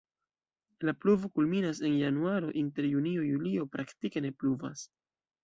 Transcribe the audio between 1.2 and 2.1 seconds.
kulminas en